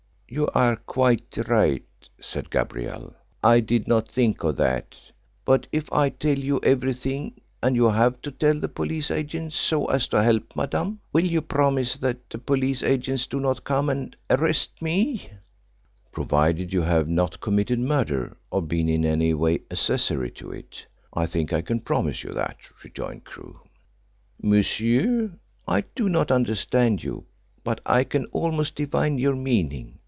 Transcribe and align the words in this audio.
"You 0.33 0.47
are 0.55 0.77
quite 0.77 1.35
right," 1.49 1.83
said 2.21 2.49
Gabrielle. 2.51 3.13
"I 3.43 3.59
did 3.59 3.85
not 3.85 4.07
think 4.07 4.45
of 4.45 4.55
that. 4.55 4.95
But 5.43 5.67
if 5.73 5.91
I 5.91 6.07
tell 6.07 6.39
you 6.39 6.61
everything, 6.63 7.41
and 7.61 7.75
you 7.75 7.89
have 7.89 8.21
to 8.21 8.31
tell 8.31 8.57
the 8.57 8.69
police 8.69 9.11
agents 9.11 9.57
so 9.57 9.87
as 9.87 10.07
to 10.07 10.23
help 10.23 10.55
Madame, 10.55 11.01
will 11.11 11.25
you 11.25 11.41
promise 11.41 11.97
that 11.97 12.29
the 12.29 12.37
police 12.37 12.81
agents 12.81 13.27
do 13.27 13.41
not 13.41 13.65
come 13.65 13.89
and 13.89 14.15
arrest 14.29 14.81
me?" 14.81 15.27
"Provided 16.13 16.71
you 16.71 16.83
have 16.83 17.09
not 17.09 17.41
committed 17.41 17.79
murder 17.81 18.37
or 18.51 18.61
been 18.61 18.87
in 18.87 19.03
any 19.03 19.33
way 19.33 19.59
accessory 19.69 20.31
to 20.31 20.49
it, 20.53 20.85
I 21.13 21.25
think 21.25 21.51
I 21.51 21.59
can 21.61 21.81
promise 21.81 22.23
you 22.23 22.31
that," 22.35 22.55
rejoined 22.85 23.25
Crewe. 23.25 23.59
"Monsieur, 24.41 25.33
I 25.67 25.81
do 25.93 26.07
not 26.07 26.31
understand 26.31 27.03
you, 27.03 27.25
but 27.65 27.81
I 27.85 28.05
can 28.05 28.27
almost 28.27 28.77
divine 28.77 29.17
your 29.17 29.35
meaning. 29.35 29.97